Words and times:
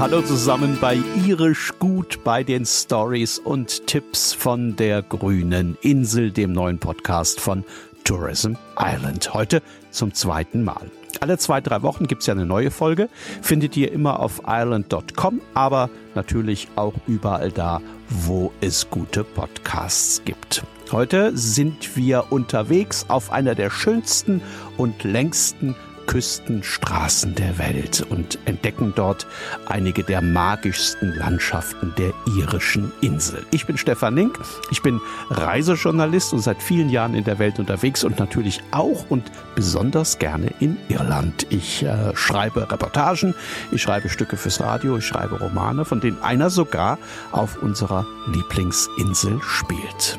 Hallo 0.00 0.22
zusammen 0.22 0.78
bei 0.80 0.98
Irisch 1.26 1.74
Gut 1.78 2.24
bei 2.24 2.42
den 2.42 2.64
Stories 2.64 3.38
und 3.38 3.86
Tipps 3.86 4.32
von 4.32 4.74
der 4.74 5.02
grünen 5.02 5.76
Insel, 5.82 6.30
dem 6.30 6.54
neuen 6.54 6.78
Podcast 6.78 7.38
von 7.38 7.64
Tourism 8.04 8.54
Island. 8.78 9.34
Heute 9.34 9.60
zum 9.90 10.14
zweiten 10.14 10.64
Mal. 10.64 10.90
Alle 11.20 11.36
zwei, 11.36 11.60
drei 11.60 11.82
Wochen 11.82 12.06
gibt 12.06 12.22
es 12.22 12.28
ja 12.28 12.32
eine 12.32 12.46
neue 12.46 12.70
Folge. 12.70 13.10
Findet 13.42 13.76
ihr 13.76 13.92
immer 13.92 14.20
auf 14.20 14.40
island.com, 14.46 15.42
aber 15.52 15.90
natürlich 16.14 16.68
auch 16.76 16.94
überall 17.06 17.52
da, 17.52 17.82
wo 18.08 18.52
es 18.62 18.88
gute 18.88 19.22
Podcasts 19.22 20.22
gibt. 20.24 20.64
Heute 20.92 21.36
sind 21.36 21.94
wir 21.94 22.32
unterwegs 22.32 23.04
auf 23.08 23.30
einer 23.32 23.54
der 23.54 23.68
schönsten 23.68 24.40
und 24.78 25.04
längsten 25.04 25.76
Küstenstraßen 26.10 27.36
der 27.36 27.56
Welt 27.58 28.04
und 28.10 28.36
entdecken 28.44 28.92
dort 28.96 29.28
einige 29.66 30.02
der 30.02 30.20
magischsten 30.20 31.14
Landschaften 31.14 31.94
der 31.96 32.12
irischen 32.36 32.90
Insel. 33.00 33.46
Ich 33.52 33.64
bin 33.64 33.78
Stefan 33.78 34.16
Link, 34.16 34.36
ich 34.72 34.82
bin 34.82 35.00
Reisejournalist 35.30 36.32
und 36.32 36.40
seit 36.40 36.60
vielen 36.60 36.88
Jahren 36.88 37.14
in 37.14 37.22
der 37.22 37.38
Welt 37.38 37.60
unterwegs 37.60 38.02
und 38.02 38.18
natürlich 38.18 38.60
auch 38.72 39.08
und 39.08 39.30
besonders 39.54 40.18
gerne 40.18 40.52
in 40.58 40.78
Irland. 40.88 41.46
Ich 41.48 41.84
äh, 41.84 42.16
schreibe 42.16 42.68
Reportagen, 42.72 43.36
ich 43.70 43.80
schreibe 43.80 44.08
Stücke 44.08 44.36
fürs 44.36 44.60
Radio, 44.60 44.96
ich 44.96 45.06
schreibe 45.06 45.38
Romane, 45.38 45.84
von 45.84 46.00
denen 46.00 46.20
einer 46.24 46.50
sogar 46.50 46.98
auf 47.30 47.62
unserer 47.62 48.04
Lieblingsinsel 48.26 49.40
spielt. 49.42 50.18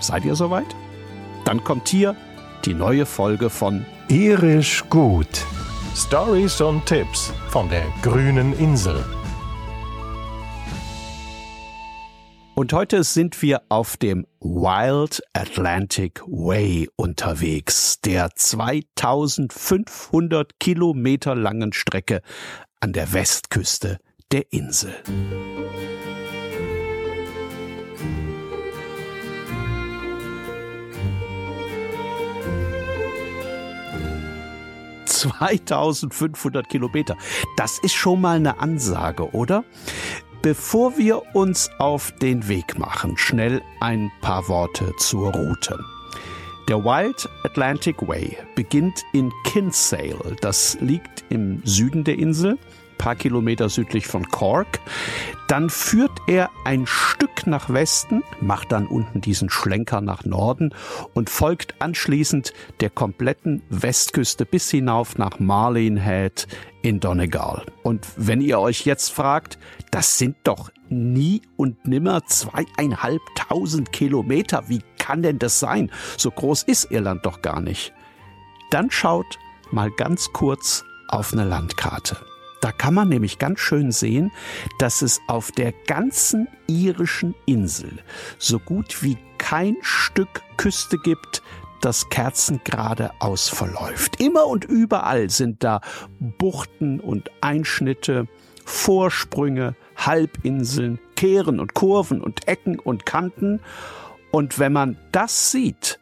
Seid 0.00 0.24
ihr 0.24 0.34
soweit? 0.34 0.74
Dann 1.44 1.62
kommt 1.62 1.88
hier 1.88 2.16
die 2.66 2.74
neue 2.74 3.06
Folge 3.06 3.48
von 3.48 3.86
Irisch 4.08 4.84
gut. 4.90 5.46
Stories 5.94 6.60
und 6.60 6.84
Tipps 6.84 7.32
von 7.48 7.70
der 7.70 7.86
grünen 8.02 8.52
Insel. 8.58 9.02
Und 12.56 12.72
heute 12.72 13.04
sind 13.04 13.40
wir 13.40 13.62
auf 13.68 13.96
dem 13.96 14.26
Wild 14.40 15.22
Atlantic 15.32 16.20
Way 16.26 16.88
unterwegs, 16.96 18.00
der 18.00 18.30
2500 18.34 20.58
Kilometer 20.58 21.36
langen 21.36 21.72
Strecke 21.72 22.20
an 22.80 22.92
der 22.92 23.12
Westküste 23.12 24.00
der 24.32 24.52
Insel. 24.52 24.92
2500 35.32 36.68
Kilometer. 36.68 37.16
Das 37.56 37.78
ist 37.78 37.94
schon 37.94 38.20
mal 38.20 38.36
eine 38.36 38.60
Ansage, 38.60 39.30
oder? 39.32 39.64
Bevor 40.42 40.96
wir 40.96 41.34
uns 41.34 41.70
auf 41.78 42.12
den 42.12 42.48
Weg 42.48 42.78
machen, 42.78 43.16
schnell 43.16 43.62
ein 43.80 44.12
paar 44.20 44.48
Worte 44.48 44.92
zur 44.98 45.32
Route. 45.32 45.78
Der 46.68 46.84
Wild 46.84 47.28
Atlantic 47.44 48.06
Way 48.06 48.36
beginnt 48.54 49.02
in 49.12 49.32
Kinsale. 49.44 50.36
Das 50.40 50.76
liegt 50.80 51.24
im 51.30 51.62
Süden 51.64 52.04
der 52.04 52.18
Insel 52.18 52.58
paar 52.98 53.14
Kilometer 53.14 53.68
südlich 53.68 54.06
von 54.06 54.28
Cork. 54.28 54.80
Dann 55.48 55.70
führt 55.70 56.10
er 56.26 56.50
ein 56.64 56.86
Stück 56.86 57.46
nach 57.46 57.70
Westen, 57.72 58.24
macht 58.40 58.72
dann 58.72 58.88
unten 58.88 59.20
diesen 59.20 59.48
Schlenker 59.48 60.00
nach 60.00 60.24
Norden 60.24 60.74
und 61.14 61.30
folgt 61.30 61.80
anschließend 61.80 62.52
der 62.80 62.90
kompletten 62.90 63.62
Westküste 63.68 64.44
bis 64.44 64.70
hinauf 64.70 65.18
nach 65.18 65.38
Marlene 65.38 66.02
Head 66.02 66.48
in 66.82 66.98
Donegal. 66.98 67.64
Und 67.84 68.06
wenn 68.16 68.40
ihr 68.40 68.58
euch 68.58 68.84
jetzt 68.86 69.10
fragt, 69.10 69.58
das 69.92 70.18
sind 70.18 70.36
doch 70.42 70.70
nie 70.88 71.42
und 71.56 71.86
nimmer 71.86 72.24
zweieinhalbtausend 72.26 73.92
Kilometer, 73.92 74.64
wie 74.68 74.82
kann 74.98 75.22
denn 75.22 75.38
das 75.38 75.60
sein? 75.60 75.92
So 76.16 76.32
groß 76.32 76.64
ist 76.64 76.90
Irland 76.90 77.24
doch 77.24 77.40
gar 77.42 77.60
nicht. 77.60 77.92
Dann 78.72 78.90
schaut 78.90 79.38
mal 79.70 79.92
ganz 79.92 80.32
kurz 80.32 80.84
auf 81.08 81.32
eine 81.32 81.44
Landkarte. 81.44 82.16
Da 82.66 82.72
kann 82.72 82.94
man 82.94 83.08
nämlich 83.08 83.38
ganz 83.38 83.60
schön 83.60 83.92
sehen, 83.92 84.32
dass 84.80 85.00
es 85.00 85.20
auf 85.28 85.52
der 85.52 85.70
ganzen 85.86 86.48
irischen 86.66 87.32
Insel 87.44 88.00
so 88.38 88.58
gut 88.58 89.04
wie 89.04 89.16
kein 89.38 89.76
Stück 89.82 90.42
Küste 90.56 90.98
gibt, 90.98 91.44
das 91.80 92.08
kerzengerade 92.08 93.12
ausverläuft. 93.20 94.20
Immer 94.20 94.48
und 94.48 94.64
überall 94.64 95.30
sind 95.30 95.62
da 95.62 95.80
Buchten 96.18 96.98
und 96.98 97.30
Einschnitte, 97.40 98.26
Vorsprünge, 98.64 99.76
Halbinseln, 99.96 100.98
Kehren 101.14 101.60
und 101.60 101.74
Kurven 101.74 102.20
und 102.20 102.48
Ecken 102.48 102.80
und 102.80 103.06
Kanten. 103.06 103.60
Und 104.32 104.58
wenn 104.58 104.72
man 104.72 104.98
das 105.12 105.52
sieht, 105.52 106.00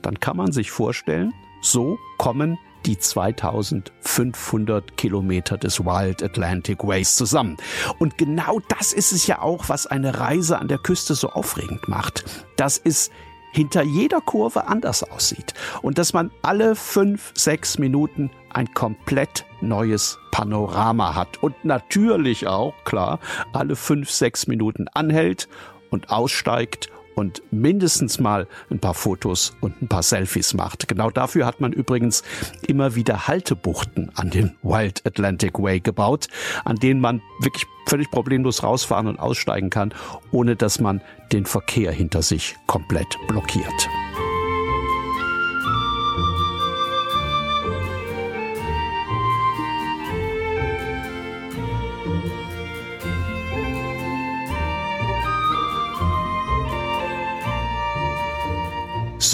dann 0.00 0.18
kann 0.18 0.38
man 0.38 0.50
sich 0.50 0.70
vorstellen, 0.70 1.34
so 1.60 1.98
kommen 2.16 2.56
die 2.86 2.98
2500 2.98 4.96
Kilometer 4.96 5.58
des 5.58 5.80
Wild 5.80 6.22
Atlantic 6.22 6.84
Ways 6.84 7.16
zusammen. 7.16 7.56
Und 7.98 8.16
genau 8.16 8.60
das 8.68 8.92
ist 8.92 9.12
es 9.12 9.26
ja 9.26 9.42
auch, 9.42 9.68
was 9.68 9.86
eine 9.86 10.20
Reise 10.20 10.58
an 10.58 10.68
der 10.68 10.78
Küste 10.78 11.14
so 11.14 11.30
aufregend 11.30 11.88
macht. 11.88 12.24
Das 12.56 12.78
ist 12.78 13.10
hinter 13.50 13.82
jeder 13.82 14.20
Kurve 14.20 14.66
anders 14.68 15.02
aussieht 15.02 15.54
und 15.80 15.96
dass 15.98 16.12
man 16.12 16.30
alle 16.42 16.76
fünf, 16.76 17.32
sechs 17.34 17.78
Minuten 17.78 18.30
ein 18.52 18.72
komplett 18.74 19.46
neues 19.62 20.18
Panorama 20.30 21.14
hat 21.14 21.42
und 21.42 21.64
natürlich 21.64 22.46
auch, 22.46 22.74
klar, 22.84 23.18
alle 23.54 23.74
fünf, 23.74 24.10
sechs 24.10 24.46
Minuten 24.46 24.88
anhält 24.92 25.48
und 25.90 26.10
aussteigt 26.10 26.90
und 27.16 27.42
mindestens 27.50 28.20
mal 28.20 28.46
ein 28.70 28.78
paar 28.78 28.94
Fotos 28.94 29.56
und 29.60 29.82
ein 29.82 29.88
paar 29.88 30.04
Selfies 30.04 30.54
macht. 30.54 30.86
Genau 30.86 31.10
dafür 31.10 31.46
hat 31.46 31.60
man 31.60 31.72
übrigens 31.72 32.22
immer 32.68 32.94
wieder 32.94 33.26
Haltebuchten 33.26 34.12
an 34.14 34.30
den 34.30 34.54
Wild 34.62 35.04
Atlantic 35.04 35.58
Way 35.58 35.80
gebaut, 35.80 36.28
an 36.64 36.76
denen 36.76 37.00
man 37.00 37.22
wirklich 37.40 37.66
völlig 37.86 38.10
problemlos 38.10 38.62
rausfahren 38.62 39.08
und 39.08 39.18
aussteigen 39.18 39.70
kann, 39.70 39.92
ohne 40.30 40.54
dass 40.54 40.78
man 40.78 41.00
den 41.32 41.46
Verkehr 41.46 41.90
hinter 41.90 42.22
sich 42.22 42.54
komplett 42.66 43.16
blockiert. 43.28 43.88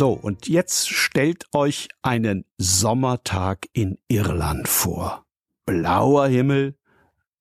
So, 0.02 0.10
und 0.10 0.48
jetzt 0.48 0.88
stellt 0.88 1.44
euch 1.52 1.86
einen 2.02 2.44
Sommertag 2.58 3.68
in 3.72 3.98
Irland 4.08 4.66
vor. 4.66 5.26
Blauer 5.64 6.26
Himmel, 6.26 6.74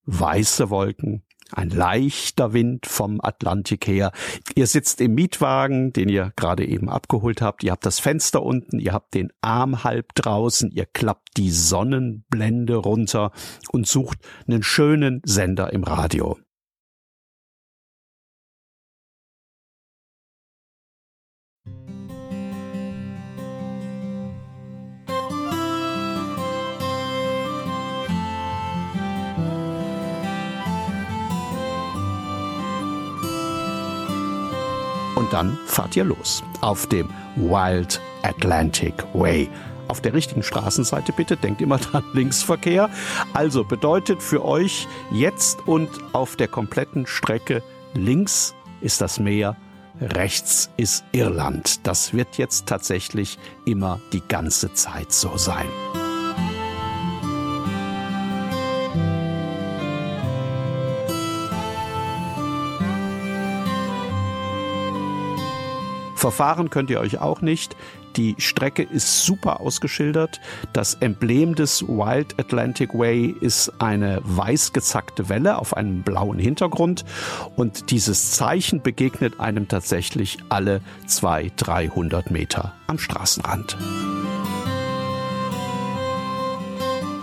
weiße 0.06 0.70
Wolken, 0.70 1.24
ein 1.52 1.72
leichter 1.72 2.54
Wind 2.54 2.86
vom 2.86 3.20
Atlantik 3.20 3.88
her. 3.88 4.12
Ihr 4.54 4.68
sitzt 4.68 5.02
im 5.02 5.16
Mietwagen, 5.16 5.92
den 5.92 6.08
ihr 6.08 6.34
gerade 6.36 6.64
eben 6.64 6.88
abgeholt 6.88 7.42
habt. 7.42 7.64
Ihr 7.64 7.72
habt 7.72 7.88
das 7.88 7.98
Fenster 7.98 8.44
unten, 8.44 8.78
ihr 8.78 8.94
habt 8.94 9.16
den 9.16 9.34
Arm 9.42 9.84
halb 9.84 10.14
draußen, 10.14 10.70
ihr 10.70 10.86
klappt 10.86 11.38
die 11.38 11.50
Sonnenblende 11.50 12.76
runter 12.76 13.32
und 13.72 13.88
sucht 13.88 14.20
einen 14.48 14.62
schönen 14.62 15.24
Sender 15.26 15.74
im 15.74 15.84
Radio. 15.84 16.38
Dann 35.32 35.58
fahrt 35.66 35.96
ihr 35.96 36.04
los 36.04 36.44
auf 36.62 36.88
dem 36.88 37.10
Wild 37.36 38.00
Atlantic 38.24 38.94
Way. 39.14 39.50
Auf 39.88 40.02
der 40.02 40.14
richtigen 40.14 40.44
Straßenseite 40.44 41.12
bitte, 41.12 41.36
denkt 41.36 41.62
immer 41.62 41.78
dran, 41.80 42.04
Linksverkehr. 42.14 42.90
Also 43.34 43.64
bedeutet 43.64 44.22
für 44.22 44.46
euch 44.46 44.88
jetzt 45.12 45.68
und 45.68 45.90
auf 46.14 46.36
der 46.36 46.48
kompletten 46.48 47.08
Strecke 47.08 47.64
links 47.94 48.56
ist 48.82 49.02
das 49.02 49.20
Meer, 49.20 49.58
rechts 50.00 50.70
ist 50.78 51.04
Irland. 51.12 51.86
Das 51.86 52.14
wird 52.14 52.38
jetzt 52.38 52.68
tatsächlich 52.68 53.38
immer 53.66 54.00
die 54.14 54.22
ganze 54.28 54.74
Zeit 54.74 55.12
so 55.12 55.38
sein. 55.38 55.68
Verfahren 66.22 66.70
könnt 66.70 66.92
ihr 66.92 67.00
euch 67.00 67.20
auch 67.20 67.42
nicht, 67.42 67.76
Die 68.18 68.36
Strecke 68.38 68.84
ist 68.84 69.26
super 69.26 69.62
ausgeschildert. 69.62 70.42
Das 70.74 70.96
Emblem 70.96 71.56
des 71.56 71.88
Wild 71.88 72.38
Atlantic 72.40 72.94
Way 72.94 73.34
ist 73.40 73.72
eine 73.80 74.20
weiß 74.24 74.74
gezackte 74.74 75.30
Welle 75.30 75.58
auf 75.58 75.76
einem 75.78 76.04
blauen 76.04 76.38
Hintergrund. 76.38 77.06
Und 77.56 77.90
dieses 77.90 78.32
Zeichen 78.32 78.82
begegnet 78.82 79.40
einem 79.40 79.68
tatsächlich 79.68 80.40
alle 80.50 80.82
zwei, 81.08 81.52
300 81.56 82.32
Meter 82.32 82.74
am 82.88 83.00
Straßenrand. 83.00 83.78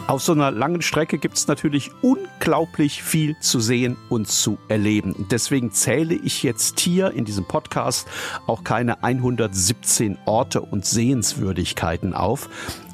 Auf 0.08 0.22
so 0.22 0.32
einer 0.32 0.50
langen 0.50 0.80
Strecke 0.80 1.18
gibt 1.18 1.36
es 1.36 1.48
natürlich 1.48 1.90
unglaublich 2.00 3.02
viel 3.02 3.38
zu 3.40 3.60
sehen 3.60 3.98
und 4.08 4.26
zu 4.26 4.56
erleben. 4.68 5.26
Deswegen 5.30 5.70
zähle 5.70 6.14
ich 6.14 6.42
jetzt 6.42 6.80
hier 6.80 7.10
in 7.10 7.26
diesem 7.26 7.44
Podcast 7.44 8.08
auch 8.46 8.64
keine 8.64 9.02
117 9.02 10.16
Orte 10.24 10.62
und 10.62 10.86
Sehenswürdigkeiten 10.86 12.14
auf, 12.14 12.48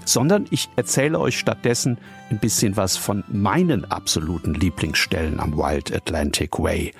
sondern 0.05 0.49
ich 0.50 0.69
erzähle 0.75 1.20
euch 1.20 1.38
stattdessen 1.38 1.99
ein 2.31 2.40
bisschen 2.40 2.76
was 2.76 2.96
von 2.96 3.22
meinen 3.28 3.84
absoluten 3.84 4.52
Lieblingsstellen 4.52 5.38
am 5.38 5.56
Wild 5.56 5.94
Atlantic 5.94 6.58
Way. 6.58 6.90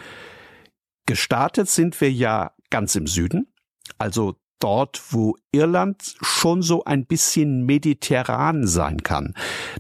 Gestartet 1.07 1.69
sind 1.69 2.01
wir 2.01 2.13
ja 2.13 2.53
ganz 2.71 2.95
im 2.95 3.09
Süden, 3.09 3.53
also 3.99 4.37
dort, 4.65 5.03
wo 5.11 5.37
Irland 5.53 6.17
schon 6.23 6.63
so 6.63 6.85
ein 6.85 7.05
bisschen 7.05 7.67
mediterran 7.67 8.67
sein 8.67 9.03
kann. 9.03 9.35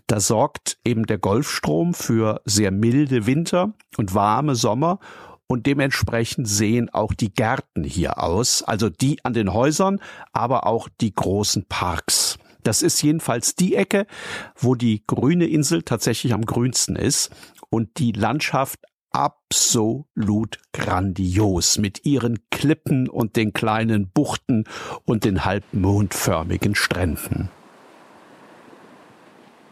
Da 0.07 0.21
sorgt 0.21 0.77
eben 0.85 1.07
der 1.07 1.17
Golfstrom 1.17 1.95
für 1.95 2.43
sehr 2.45 2.71
milde 2.71 3.25
Winter 3.25 3.73
und 3.97 4.15
warme 4.15 4.55
Sommer 4.55 4.99
und 5.47 5.65
dementsprechend 5.65 6.47
sehen 6.47 6.91
auch 6.93 7.15
die 7.15 7.33
Gärten 7.33 7.83
hier 7.83 8.23
aus, 8.23 8.63
also 8.63 8.91
die 8.91 9.25
an 9.25 9.33
den 9.33 9.55
Häusern, 9.55 10.01
aber 10.35 10.67
auch 10.67 10.91
die 11.01 11.15
großen 11.15 11.65
Parks. 11.67 12.39
Das 12.63 12.83
ist 12.83 13.01
jedenfalls 13.03 13.55
die 13.55 13.77
Ecke, 13.77 14.07
wo 14.55 14.75
die 14.75 15.03
grüne 15.07 15.47
Insel 15.47 15.83
tatsächlich 15.83 16.35
am 16.35 16.45
grünsten 16.45 16.95
ist 16.95 17.31
und 17.71 17.99
die 17.99 18.13
Landschaft 18.13 18.81
absolut 19.15 20.59
grandios 20.73 21.79
mit 21.79 22.05
ihren 22.05 22.41
Klippen 22.51 23.09
und 23.09 23.37
den 23.37 23.53
kleinen 23.53 24.09
Buchten 24.09 24.65
und 25.05 25.25
den 25.25 25.45
halbmondförmigen 25.45 26.75
Stränden. 26.75 27.49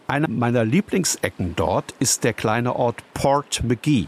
Eine 0.06 0.28
meiner 0.28 0.64
Lieblingsecken 0.64 1.56
dort 1.56 1.94
ist 1.98 2.22
der 2.22 2.34
kleine 2.34 2.76
Ort 2.76 3.02
Port 3.14 3.62
McGee. 3.64 4.06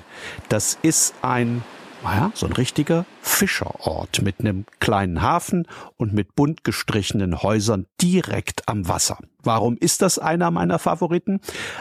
Das 0.48 0.78
ist 0.82 1.14
ein 1.22 1.62
naja, 2.04 2.30
so 2.34 2.46
ein 2.46 2.52
richtiger 2.52 3.06
Fischerort 3.24 4.20
mit 4.22 4.40
einem 4.40 4.66
kleinen 4.80 5.22
Hafen 5.22 5.66
und 5.96 6.12
mit 6.12 6.36
bunt 6.36 6.62
gestrichenen 6.62 7.42
Häusern 7.42 7.86
direkt 8.00 8.68
am 8.68 8.86
Wasser. 8.86 9.18
Warum 9.42 9.76
ist 9.78 10.02
das 10.02 10.18
einer 10.18 10.50
meiner 10.50 10.78
Favoriten? 10.78 11.40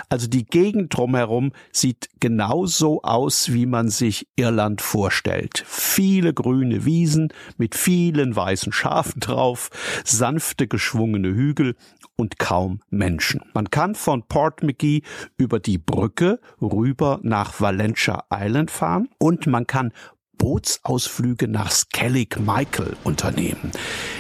Also 0.10 0.28
die 0.28 0.46
Gegend 0.46 0.96
drumherum 0.96 1.52
sieht 1.72 2.10
genauso 2.20 3.04
aus, 3.04 3.52
wie 3.52 3.66
man 3.66 3.90
sich 3.90 4.28
Irland 4.38 4.82
vorstellt. 4.82 5.64
Viele 5.68 6.34
grüne 6.34 6.86
Wiesen 6.86 7.34
mit 7.58 7.76
vielen 7.76 8.36
weißen 8.36 8.72
Schafen 8.72 9.20
drauf, 9.20 9.70
sanfte 10.06 10.68
geschwungene 10.68 11.30
Hügel 11.30 11.76
und 12.16 12.40
kaum 12.40 12.80
Menschen. 12.90 13.42
Man 13.54 13.70
kann 13.70 13.96
von 13.96 14.24
Port 14.24 14.64
McGee 14.64 15.02
über 15.38 15.60
die 15.60 15.78
Brücke 15.78 16.40
rüber 16.62 17.20
nach 17.22 17.60
Valentia 17.60 18.24
Island 18.32 18.72
fahren 18.72 19.10
und 19.20 19.46
man 19.48 19.68
kann 19.68 19.92
Bootsausflüge 20.38 21.48
nach 21.48 21.72
Skellig 21.72 22.40
Michael 22.40 22.96
unternehmen. 23.04 23.72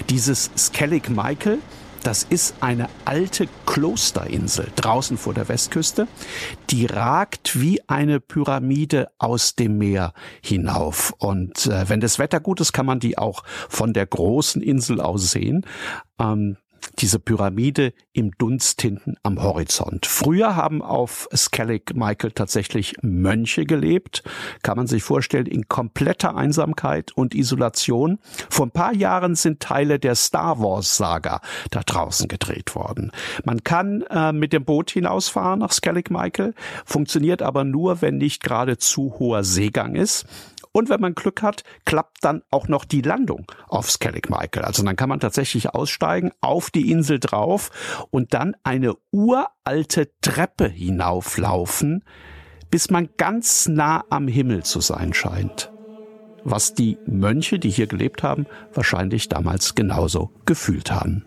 Dieses 0.09 0.49
Skellig 0.57 1.09
Michael 1.09 1.59
das 2.03 2.23
ist 2.23 2.55
eine 2.59 2.89
alte 3.05 3.47
Klosterinsel 3.65 4.67
draußen 4.75 5.17
vor 5.17 5.33
der 5.33 5.47
Westküste. 5.47 6.07
Die 6.69 6.85
ragt 6.85 7.61
wie 7.61 7.81
eine 7.87 8.19
Pyramide 8.19 9.07
aus 9.19 9.55
dem 9.55 9.77
Meer 9.77 10.13
hinauf. 10.41 11.13
Und 11.17 11.65
äh, 11.67 11.87
wenn 11.87 12.01
das 12.01 12.19
Wetter 12.19 12.41
gut 12.41 12.59
ist, 12.59 12.73
kann 12.73 12.85
man 12.85 12.99
die 12.99 13.17
auch 13.17 13.43
von 13.69 13.93
der 13.93 14.05
großen 14.05 14.61
Insel 14.61 14.99
aus 14.99 15.31
sehen. 15.31 15.65
Ähm, 16.19 16.57
diese 16.99 17.19
Pyramide 17.19 17.93
im 18.13 18.31
Dunst 18.37 18.81
hinten 18.81 19.15
am 19.23 19.41
Horizont. 19.41 20.05
Früher 20.05 20.55
haben 20.55 20.81
auf 20.81 21.27
Skellig 21.35 21.95
Michael 21.95 22.31
tatsächlich 22.31 22.95
Mönche 23.01 23.65
gelebt, 23.65 24.23
kann 24.61 24.77
man 24.77 24.87
sich 24.87 25.03
vorstellen, 25.03 25.45
in 25.45 25.67
kompletter 25.67 26.35
Einsamkeit 26.35 27.11
und 27.11 27.35
Isolation. 27.35 28.19
Vor 28.49 28.67
ein 28.67 28.71
paar 28.71 28.93
Jahren 28.93 29.35
sind 29.35 29.59
Teile 29.59 29.99
der 29.99 30.15
Star 30.15 30.59
Wars 30.59 30.97
Saga 30.97 31.41
da 31.71 31.81
draußen 31.81 32.27
gedreht 32.27 32.75
worden. 32.75 33.11
Man 33.43 33.63
kann 33.63 34.03
äh, 34.09 34.31
mit 34.31 34.53
dem 34.53 34.65
Boot 34.65 34.91
hinausfahren 34.91 35.59
nach 35.59 35.71
Skellig 35.71 36.09
Michael, 36.09 36.53
funktioniert 36.85 37.41
aber 37.41 37.63
nur, 37.63 38.01
wenn 38.01 38.17
nicht 38.17 38.43
gerade 38.43 38.77
zu 38.77 39.15
hoher 39.19 39.43
Seegang 39.43 39.95
ist. 39.95 40.25
Und 40.73 40.89
wenn 40.89 40.99
man 40.99 41.15
Glück 41.15 41.41
hat, 41.41 41.63
klappt 41.85 42.23
dann 42.23 42.41
auch 42.49 42.67
noch 42.67 42.83
die 42.83 43.01
Landung 43.01 43.45
auf 43.69 43.89
Skellig 43.89 44.29
Michael. 44.29 44.65
Also 44.65 44.83
dann 44.83 44.95
kann 44.95 45.07
man 45.07 45.19
tatsächlich 45.19 45.69
aussteigen, 45.69 46.31
auf 46.41 46.71
die 46.71 46.91
Insel 46.91 47.19
drauf 47.19 48.07
und 48.09 48.33
dann 48.33 48.55
eine 48.63 48.95
uralte 49.11 50.11
Treppe 50.21 50.67
hinauflaufen, 50.67 52.03
bis 52.71 52.89
man 52.89 53.09
ganz 53.17 53.67
nah 53.67 54.03
am 54.09 54.27
Himmel 54.27 54.63
zu 54.63 54.81
sein 54.81 55.13
scheint. 55.13 55.71
Was 56.43 56.73
die 56.73 56.97
Mönche, 57.05 57.59
die 57.59 57.69
hier 57.69 57.87
gelebt 57.87 58.23
haben, 58.23 58.47
wahrscheinlich 58.73 59.29
damals 59.29 59.75
genauso 59.75 60.31
gefühlt 60.45 60.91
haben. 60.91 61.25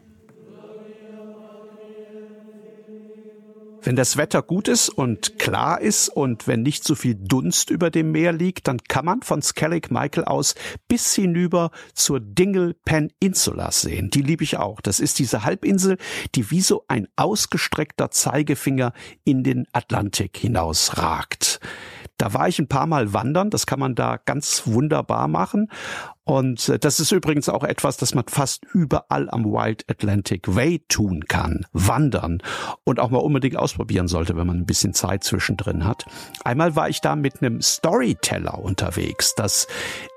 Wenn 3.86 3.94
das 3.94 4.16
Wetter 4.16 4.42
gut 4.42 4.66
ist 4.66 4.88
und 4.88 5.38
klar 5.38 5.80
ist 5.80 6.08
und 6.08 6.48
wenn 6.48 6.62
nicht 6.62 6.82
so 6.82 6.96
viel 6.96 7.14
Dunst 7.14 7.70
über 7.70 7.88
dem 7.88 8.10
Meer 8.10 8.32
liegt, 8.32 8.66
dann 8.66 8.78
kann 8.78 9.04
man 9.04 9.22
von 9.22 9.42
Skellig 9.42 9.92
Michael 9.92 10.24
aus 10.24 10.56
bis 10.88 11.14
hinüber 11.14 11.70
zur 11.94 12.18
Dingle 12.18 12.74
Peninsula 12.84 13.70
sehen. 13.70 14.10
Die 14.10 14.22
liebe 14.22 14.42
ich 14.42 14.56
auch. 14.56 14.80
Das 14.80 14.98
ist 14.98 15.20
diese 15.20 15.44
Halbinsel, 15.44 15.98
die 16.34 16.50
wie 16.50 16.62
so 16.62 16.84
ein 16.88 17.06
ausgestreckter 17.14 18.10
Zeigefinger 18.10 18.92
in 19.22 19.44
den 19.44 19.68
Atlantik 19.72 20.36
hinausragt. 20.36 21.60
Da 22.18 22.34
war 22.34 22.48
ich 22.48 22.58
ein 22.58 22.66
paar 22.66 22.88
Mal 22.88 23.12
wandern, 23.12 23.50
das 23.50 23.66
kann 23.66 23.78
man 23.78 23.94
da 23.94 24.16
ganz 24.16 24.62
wunderbar 24.66 25.28
machen. 25.28 25.70
Und 26.26 26.68
äh, 26.68 26.78
das 26.78 26.98
ist 26.98 27.12
übrigens 27.12 27.48
auch 27.48 27.62
etwas, 27.62 27.96
das 27.96 28.14
man 28.14 28.24
fast 28.26 28.64
überall 28.74 29.30
am 29.30 29.44
Wild 29.44 29.84
Atlantic 29.88 30.54
Way 30.54 30.82
tun 30.88 31.24
kann. 31.28 31.64
Wandern 31.72 32.42
und 32.84 32.98
auch 32.98 33.10
mal 33.10 33.18
unbedingt 33.18 33.56
ausprobieren 33.56 34.08
sollte, 34.08 34.36
wenn 34.36 34.46
man 34.46 34.58
ein 34.58 34.66
bisschen 34.66 34.92
Zeit 34.92 35.22
zwischendrin 35.22 35.84
hat. 35.84 36.04
Einmal 36.44 36.74
war 36.74 36.88
ich 36.88 37.00
da 37.00 37.14
mit 37.14 37.40
einem 37.40 37.62
Storyteller 37.62 38.58
unterwegs. 38.58 39.34
Das 39.36 39.68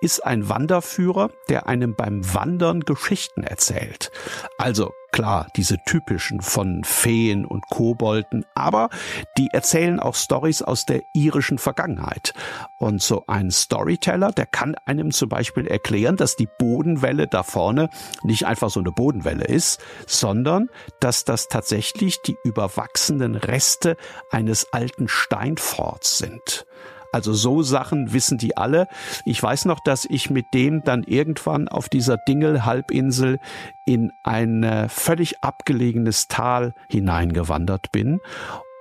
ist 0.02 0.26
ein 0.26 0.50
Wanderführer, 0.50 1.30
der 1.48 1.68
einem 1.68 1.96
beim 1.96 2.34
Wandern 2.34 2.82
Geschichten 2.82 3.44
erzählt. 3.44 4.12
Also 4.58 4.92
Klar, 5.12 5.48
diese 5.56 5.78
typischen 5.86 6.40
von 6.42 6.84
Feen 6.84 7.44
und 7.44 7.66
Kobolden, 7.70 8.46
aber 8.54 8.90
die 9.38 9.48
erzählen 9.52 10.00
auch 10.00 10.14
Stories 10.14 10.62
aus 10.62 10.86
der 10.86 11.02
irischen 11.16 11.58
Vergangenheit. 11.58 12.34
Und 12.80 13.02
so 13.02 13.26
ein 13.28 13.52
Storyteller, 13.52 14.32
der 14.32 14.46
kann 14.46 14.76
einem 14.86 15.12
zum 15.12 15.28
Beispiel 15.28 15.68
erklären, 15.68 16.16
dass 16.16 16.38
die 16.38 16.48
Bodenwelle 16.58 17.28
da 17.28 17.44
vorne 17.44 17.90
nicht 18.24 18.48
einfach 18.48 18.70
so 18.70 18.80
eine 18.80 18.94
Bodenwelle 18.94 19.44
ist, 19.44 19.82
sondern 20.08 20.70
dass 21.02 21.26
das 21.26 21.50
tatsächlich 21.50 22.22
die 22.22 22.38
überwachsenen 22.46 23.36
Reste 23.36 23.98
eines 24.32 24.72
alten 24.72 25.10
Steinforts 25.10 26.20
sind. 26.20 26.66
Also 27.12 27.34
so 27.34 27.64
Sachen 27.64 28.14
wissen 28.14 28.38
die 28.38 28.56
alle. 28.56 28.88
Ich 29.26 29.42
weiß 29.44 29.66
noch, 29.66 29.80
dass 29.84 30.06
ich 30.06 30.30
mit 30.30 30.46
dem 30.54 30.84
dann 30.84 31.04
irgendwann 31.04 31.68
auf 31.68 31.90
dieser 31.90 32.18
Dingel-Halbinsel 32.18 33.40
in 33.86 34.12
ein 34.24 34.64
äh, 34.64 34.88
völlig 34.88 35.44
abgelegenes 35.44 36.30
Tal 36.30 36.74
hineingewandert 36.88 37.92
bin 37.92 38.22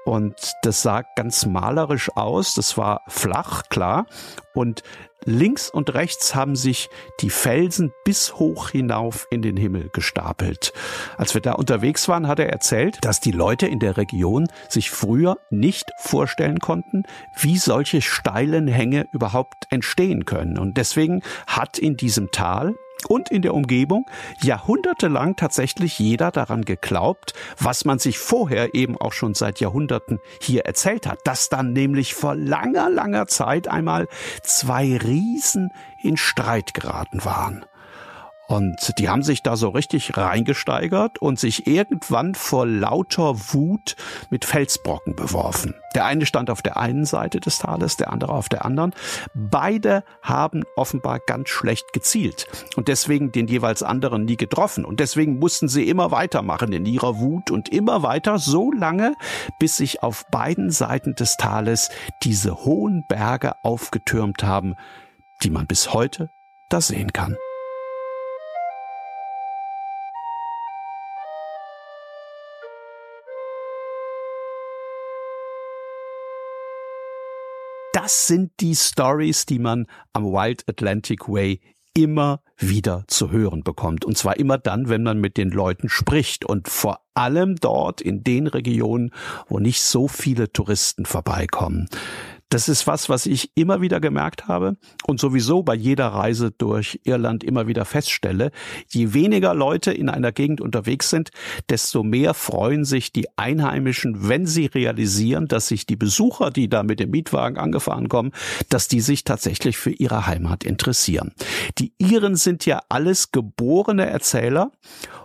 und 0.08 0.54
das 0.62 0.82
sah 0.82 1.02
ganz 1.16 1.44
malerisch 1.44 2.10
aus. 2.16 2.54
Das 2.54 2.78
war 2.78 3.02
flach, 3.08 3.64
klar. 3.68 4.06
Und 4.54 4.82
links 5.24 5.68
und 5.68 5.92
rechts 5.92 6.34
haben 6.34 6.56
sich 6.56 6.88
die 7.20 7.28
Felsen 7.28 7.92
bis 8.04 8.34
hoch 8.36 8.70
hinauf 8.70 9.26
in 9.30 9.42
den 9.42 9.56
Himmel 9.56 9.90
gestapelt. 9.92 10.72
Als 11.18 11.34
wir 11.34 11.42
da 11.42 11.52
unterwegs 11.52 12.08
waren, 12.08 12.26
hat 12.26 12.38
er 12.38 12.48
erzählt, 12.48 12.98
dass 13.02 13.20
die 13.20 13.32
Leute 13.32 13.66
in 13.66 13.80
der 13.80 13.98
Region 13.98 14.48
sich 14.68 14.90
früher 14.90 15.36
nicht 15.50 15.90
vorstellen 15.98 16.58
konnten, 16.58 17.02
wie 17.38 17.58
solche 17.58 18.00
steilen 18.00 18.66
Hänge 18.66 19.06
überhaupt 19.12 19.66
entstehen 19.70 20.24
können. 20.24 20.58
Und 20.58 20.78
deswegen 20.78 21.22
hat 21.46 21.78
in 21.78 21.96
diesem 21.96 22.30
Tal 22.30 22.74
und 23.06 23.30
in 23.30 23.42
der 23.42 23.54
Umgebung 23.54 24.06
jahrhundertelang 24.42 25.36
tatsächlich 25.36 25.98
jeder 25.98 26.30
daran 26.30 26.64
geglaubt, 26.64 27.34
was 27.58 27.84
man 27.84 27.98
sich 27.98 28.18
vorher 28.18 28.74
eben 28.74 28.96
auch 28.96 29.12
schon 29.12 29.34
seit 29.34 29.60
Jahrhunderten 29.60 30.18
hier 30.40 30.64
erzählt 30.66 31.06
hat, 31.06 31.20
dass 31.24 31.48
dann 31.48 31.72
nämlich 31.72 32.14
vor 32.14 32.34
langer, 32.34 32.90
langer 32.90 33.26
Zeit 33.26 33.68
einmal 33.68 34.08
zwei 34.42 34.96
Riesen 34.96 35.70
in 36.02 36.16
Streit 36.16 36.74
geraten 36.74 37.24
waren. 37.24 37.64
Und 38.48 38.98
die 38.98 39.10
haben 39.10 39.22
sich 39.22 39.42
da 39.42 39.56
so 39.56 39.68
richtig 39.68 40.16
reingesteigert 40.16 41.18
und 41.18 41.38
sich 41.38 41.66
irgendwann 41.66 42.34
vor 42.34 42.66
lauter 42.66 43.36
Wut 43.52 43.94
mit 44.30 44.46
Felsbrocken 44.46 45.14
beworfen. 45.14 45.74
Der 45.94 46.06
eine 46.06 46.24
stand 46.24 46.48
auf 46.48 46.62
der 46.62 46.78
einen 46.78 47.04
Seite 47.04 47.40
des 47.40 47.58
Tales, 47.58 47.98
der 47.98 48.10
andere 48.10 48.32
auf 48.32 48.48
der 48.48 48.64
anderen. 48.64 48.94
Beide 49.34 50.02
haben 50.22 50.64
offenbar 50.76 51.18
ganz 51.18 51.50
schlecht 51.50 51.92
gezielt 51.92 52.46
und 52.74 52.88
deswegen 52.88 53.32
den 53.32 53.48
jeweils 53.48 53.82
anderen 53.82 54.24
nie 54.24 54.38
getroffen. 54.38 54.86
Und 54.86 54.98
deswegen 54.98 55.38
mussten 55.38 55.68
sie 55.68 55.86
immer 55.86 56.10
weitermachen 56.10 56.72
in 56.72 56.86
ihrer 56.86 57.18
Wut 57.18 57.50
und 57.50 57.68
immer 57.68 58.02
weiter, 58.02 58.38
so 58.38 58.72
lange, 58.72 59.14
bis 59.58 59.76
sich 59.76 60.02
auf 60.02 60.24
beiden 60.30 60.70
Seiten 60.70 61.14
des 61.14 61.36
Tales 61.36 61.90
diese 62.22 62.64
hohen 62.64 63.04
Berge 63.06 63.62
aufgetürmt 63.62 64.42
haben, 64.42 64.74
die 65.42 65.50
man 65.50 65.66
bis 65.66 65.92
heute 65.92 66.30
da 66.70 66.80
sehen 66.80 67.12
kann. 67.12 67.36
Das 77.98 78.28
sind 78.28 78.52
die 78.60 78.76
Stories, 78.76 79.44
die 79.44 79.58
man 79.58 79.86
am 80.12 80.26
Wild 80.26 80.62
Atlantic 80.68 81.28
Way 81.28 81.60
immer 81.94 82.42
wieder 82.56 83.02
zu 83.08 83.32
hören 83.32 83.64
bekommt. 83.64 84.04
Und 84.04 84.16
zwar 84.16 84.38
immer 84.38 84.56
dann, 84.56 84.88
wenn 84.88 85.02
man 85.02 85.18
mit 85.18 85.36
den 85.36 85.50
Leuten 85.50 85.88
spricht 85.88 86.44
und 86.44 86.68
vor 86.68 87.00
allem 87.14 87.56
dort 87.56 88.00
in 88.00 88.22
den 88.22 88.46
Regionen, 88.46 89.10
wo 89.48 89.58
nicht 89.58 89.82
so 89.82 90.06
viele 90.06 90.52
Touristen 90.52 91.06
vorbeikommen. 91.06 91.88
Das 92.48 92.68
ist 92.68 92.86
was, 92.86 93.08
was 93.08 93.26
ich 93.26 93.50
immer 93.54 93.80
wieder 93.82 94.00
gemerkt 94.00 94.48
habe 94.48 94.76
und 95.06 95.20
sowieso 95.20 95.62
bei 95.62 95.74
jeder 95.74 96.08
Reise 96.08 96.50
durch 96.50 97.00
Irland 97.04 97.44
immer 97.44 97.66
wieder 97.66 97.84
feststelle. 97.84 98.52
Je 98.88 99.12
weniger 99.12 99.54
Leute 99.54 99.92
in 99.92 100.08
einer 100.08 100.32
Gegend 100.32 100.60
unterwegs 100.60 101.10
sind, 101.10 101.30
desto 101.68 102.02
mehr 102.02 102.32
freuen 102.32 102.84
sich 102.84 103.12
die 103.12 103.26
Einheimischen, 103.36 104.28
wenn 104.28 104.46
sie 104.46 104.66
realisieren, 104.66 105.46
dass 105.46 105.68
sich 105.68 105.84
die 105.84 105.96
Besucher, 105.96 106.50
die 106.50 106.68
da 106.68 106.82
mit 106.82 107.00
dem 107.00 107.10
Mietwagen 107.10 107.58
angefahren 107.58 108.08
kommen, 108.08 108.32
dass 108.70 108.88
die 108.88 109.00
sich 109.00 109.24
tatsächlich 109.24 109.76
für 109.76 109.90
ihre 109.90 110.26
Heimat 110.26 110.64
interessieren. 110.64 111.32
Die 111.78 111.92
Iren 111.98 112.36
sind 112.36 112.64
ja 112.64 112.80
alles 112.88 113.30
geborene 113.30 114.06
Erzähler 114.06 114.72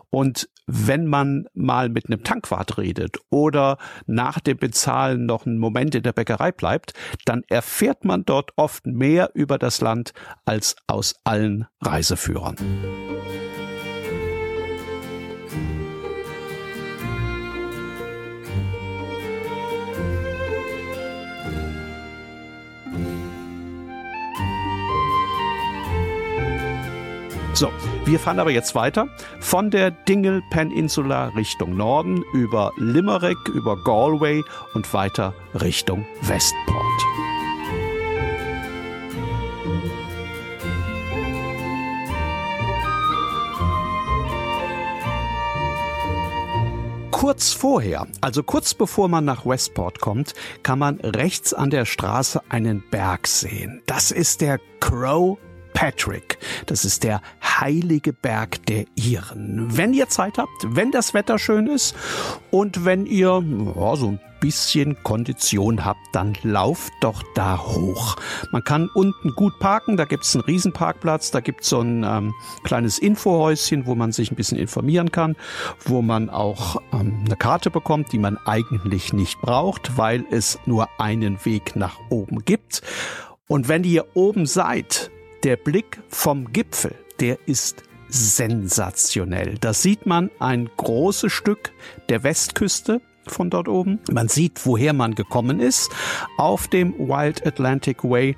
und 0.09 0.49
wenn 0.65 1.05
man 1.07 1.45
mal 1.53 1.89
mit 1.89 2.07
einem 2.07 2.23
Tankwart 2.23 2.77
redet 2.77 3.17
oder 3.29 3.77
nach 4.05 4.39
dem 4.39 4.57
Bezahlen 4.57 5.25
noch 5.25 5.45
einen 5.45 5.57
Moment 5.57 5.95
in 5.95 6.03
der 6.03 6.13
Bäckerei 6.13 6.51
bleibt, 6.51 6.93
dann 7.25 7.43
erfährt 7.49 8.05
man 8.05 8.25
dort 8.25 8.51
oft 8.55 8.85
mehr 8.85 9.31
über 9.33 9.57
das 9.57 9.81
Land 9.81 10.13
als 10.45 10.75
aus 10.87 11.15
allen 11.23 11.67
Reiseführern. 11.81 12.55
So, 27.53 27.71
wir 28.05 28.19
fahren 28.19 28.39
aber 28.39 28.49
jetzt 28.49 28.73
weiter 28.73 29.07
von 29.39 29.69
der 29.69 29.91
Dingle 29.91 30.41
Peninsula 30.49 31.27
Richtung 31.35 31.77
Norden 31.77 32.23
über 32.33 32.71
Limerick, 32.77 33.37
über 33.49 33.77
Galway 33.83 34.43
und 34.73 34.91
weiter 34.91 35.35
Richtung 35.61 36.05
Westport. 36.21 36.83
kurz 47.23 47.53
vorher, 47.53 48.05
also 48.19 48.43
kurz 48.43 48.73
bevor 48.73 49.07
man 49.07 49.23
nach 49.23 49.45
Westport 49.45 50.01
kommt, 50.01 50.33
kann 50.61 50.77
man 50.77 50.99
rechts 50.99 51.53
an 51.53 51.69
der 51.69 51.85
Straße 51.85 52.41
einen 52.49 52.83
Berg 52.91 53.27
sehen. 53.27 53.81
Das 53.85 54.11
ist 54.11 54.41
der 54.41 54.59
Crow 54.81 55.37
Patrick. 55.73 56.37
Das 56.65 56.85
ist 56.85 57.03
der 57.03 57.21
heilige 57.43 58.13
Berg 58.13 58.65
der 58.67 58.85
Iren. 58.95 59.77
Wenn 59.77 59.93
ihr 59.93 60.09
Zeit 60.09 60.37
habt, 60.37 60.49
wenn 60.63 60.91
das 60.91 61.13
Wetter 61.13 61.39
schön 61.39 61.67
ist 61.67 61.95
und 62.51 62.85
wenn 62.85 63.05
ihr 63.05 63.43
ja, 63.75 63.95
so 63.95 64.07
ein 64.07 64.19
bisschen 64.43 65.01
Kondition 65.03 65.85
habt, 65.85 66.01
dann 66.11 66.35
lauft 66.43 66.91
doch 66.99 67.23
da 67.33 67.57
hoch. 67.57 68.17
Man 68.51 68.61
kann 68.65 68.89
unten 68.93 69.29
gut 69.35 69.57
parken, 69.59 69.95
da 69.95 70.03
gibt's 70.03 70.35
einen 70.35 70.43
Riesenparkplatz, 70.43 71.31
da 71.31 71.39
gibt's 71.39 71.69
so 71.69 71.79
ein 71.79 72.03
ähm, 72.03 72.33
kleines 72.65 72.99
Infohäuschen, 72.99 73.85
wo 73.85 73.95
man 73.95 74.11
sich 74.11 74.31
ein 74.31 74.35
bisschen 74.35 74.57
informieren 74.57 75.13
kann, 75.13 75.37
wo 75.85 76.01
man 76.01 76.29
auch 76.29 76.81
ähm, 76.91 77.23
eine 77.25 77.37
Karte 77.37 77.71
bekommt, 77.71 78.11
die 78.11 78.19
man 78.19 78.37
eigentlich 78.45 79.13
nicht 79.13 79.39
braucht, 79.39 79.97
weil 79.97 80.25
es 80.29 80.59
nur 80.65 80.89
einen 80.99 81.45
Weg 81.45 81.77
nach 81.77 81.97
oben 82.09 82.43
gibt. 82.43 82.81
Und 83.47 83.69
wenn 83.69 83.85
ihr 83.85 84.07
oben 84.13 84.45
seid, 84.45 85.09
der 85.43 85.57
Blick 85.57 85.99
vom 86.09 86.51
Gipfel, 86.53 86.95
der 87.19 87.37
ist 87.45 87.83
sensationell. 88.07 89.57
Da 89.59 89.73
sieht 89.73 90.05
man 90.05 90.29
ein 90.39 90.69
großes 90.77 91.31
Stück 91.31 91.71
der 92.09 92.23
Westküste 92.23 93.01
von 93.27 93.49
dort 93.49 93.67
oben. 93.67 93.99
Man 94.11 94.27
sieht, 94.27 94.65
woher 94.65 94.93
man 94.93 95.15
gekommen 95.15 95.59
ist 95.59 95.91
auf 96.37 96.67
dem 96.67 96.93
Wild 96.97 97.45
Atlantic 97.45 98.03
Way 98.03 98.35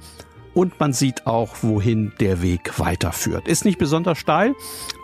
und 0.56 0.80
man 0.80 0.94
sieht 0.94 1.28
auch, 1.28 1.58
wohin 1.62 2.14
der 2.20 2.42
Weg 2.42 2.80
weiterführt. 2.80 3.48
Ist 3.48 3.66
nicht 3.66 3.78
besonders 3.78 4.18
steil, 4.18 4.56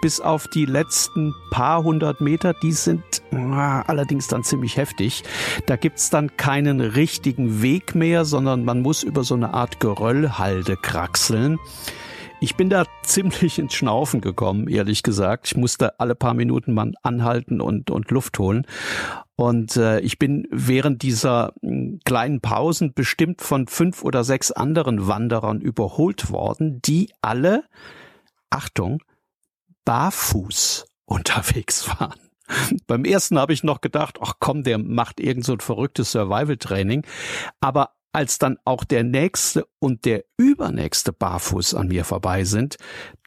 bis 0.01 0.19
auf 0.19 0.47
die 0.47 0.65
letzten 0.65 1.35
paar 1.51 1.83
hundert 1.83 2.21
Meter, 2.21 2.53
die 2.53 2.71
sind 2.71 3.03
ah, 3.31 3.81
allerdings 3.81 4.27
dann 4.27 4.43
ziemlich 4.43 4.77
heftig. 4.77 5.23
Da 5.67 5.75
gibt's 5.75 6.09
dann 6.09 6.35
keinen 6.37 6.81
richtigen 6.81 7.61
Weg 7.61 7.93
mehr, 7.93 8.25
sondern 8.25 8.65
man 8.65 8.81
muss 8.81 9.03
über 9.03 9.23
so 9.23 9.35
eine 9.35 9.53
Art 9.53 9.79
Geröllhalde 9.79 10.77
kraxeln. 10.77 11.59
Ich 12.43 12.55
bin 12.55 12.71
da 12.71 12.85
ziemlich 13.03 13.59
ins 13.59 13.75
Schnaufen 13.75 14.19
gekommen, 14.19 14.67
ehrlich 14.67 15.03
gesagt. 15.03 15.45
Ich 15.45 15.55
musste 15.55 15.99
alle 15.99 16.15
paar 16.15 16.33
Minuten 16.33 16.73
mal 16.73 16.91
anhalten 17.03 17.61
und, 17.61 17.91
und 17.91 18.09
Luft 18.09 18.39
holen. 18.39 18.65
Und 19.35 19.77
äh, 19.77 19.99
ich 19.99 20.17
bin 20.17 20.47
während 20.49 21.03
dieser 21.03 21.53
hm, 21.61 21.99
kleinen 22.03 22.41
Pausen 22.41 22.95
bestimmt 22.95 23.41
von 23.41 23.67
fünf 23.67 24.03
oder 24.03 24.23
sechs 24.23 24.51
anderen 24.51 25.07
Wanderern 25.07 25.61
überholt 25.61 26.31
worden, 26.31 26.81
die 26.81 27.11
alle, 27.21 27.63
Achtung, 28.49 29.03
barfuß 29.85 30.87
unterwegs 31.05 31.87
waren. 31.99 32.19
Beim 32.87 33.05
ersten 33.05 33.37
habe 33.37 33.53
ich 33.53 33.63
noch 33.63 33.81
gedacht, 33.81 34.17
ach 34.19 34.33
komm, 34.39 34.63
der 34.63 34.79
macht 34.79 35.19
irgend 35.19 35.45
so 35.45 35.53
ein 35.53 35.59
verrücktes 35.59 36.11
Survival-Training. 36.11 37.05
Aber 37.59 37.91
als 38.11 38.39
dann 38.39 38.57
auch 38.65 38.83
der 38.83 39.03
nächste 39.03 39.65
und 39.79 40.05
der 40.05 40.23
übernächste 40.37 41.13
barfuß 41.13 41.75
an 41.75 41.87
mir 41.87 42.05
vorbei 42.05 42.43
sind, 42.43 42.77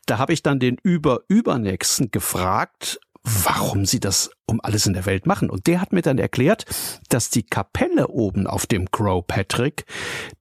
da 0.07 0.19
habe 0.19 0.33
ich 0.33 0.43
dann 0.43 0.59
den 0.59 0.77
überübernächsten 0.83 2.11
gefragt, 2.11 3.01
warum 3.25 3.87
sie 3.87 4.01
das 4.01 4.31
um 4.47 4.61
alles 4.63 4.87
in 4.87 4.93
der 4.93 5.07
Welt 5.07 5.27
machen. 5.27 5.49
Und 5.49 5.67
der 5.67 5.81
hat 5.81 5.95
mir 5.95 6.03
dann 6.03 6.19
erklärt, 6.19 6.67
dass 7.09 7.31
die 7.31 7.43
Kapelle 7.43 8.09
oben 8.09 8.47
auf 8.47 8.67
dem 8.67 8.91
Crow 8.91 9.27
Patrick, 9.27 9.87